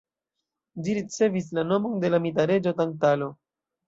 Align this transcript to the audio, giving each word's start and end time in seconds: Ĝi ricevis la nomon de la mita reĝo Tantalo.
Ĝi 0.85 0.95
ricevis 0.97 1.49
la 1.57 1.63
nomon 1.71 1.99
de 2.05 2.09
la 2.13 2.21
mita 2.23 2.47
reĝo 2.53 2.73
Tantalo. 2.81 3.29